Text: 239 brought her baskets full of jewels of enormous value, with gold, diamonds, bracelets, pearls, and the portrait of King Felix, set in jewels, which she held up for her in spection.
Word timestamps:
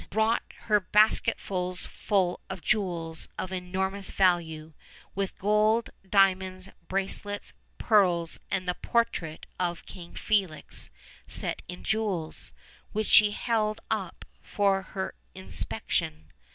239 0.09 0.09
brought 0.09 0.53
her 0.65 0.79
baskets 0.79 1.85
full 1.85 2.39
of 2.49 2.59
jewels 2.63 3.29
of 3.37 3.51
enormous 3.51 4.09
value, 4.09 4.73
with 5.13 5.37
gold, 5.37 5.91
diamonds, 6.09 6.69
bracelets, 6.87 7.53
pearls, 7.77 8.39
and 8.49 8.67
the 8.67 8.73
portrait 8.73 9.45
of 9.59 9.85
King 9.85 10.15
Felix, 10.15 10.89
set 11.27 11.61
in 11.67 11.83
jewels, 11.83 12.51
which 12.93 13.05
she 13.05 13.29
held 13.29 13.79
up 13.91 14.25
for 14.41 14.81
her 14.81 15.13
in 15.35 15.49
spection. 15.49 16.29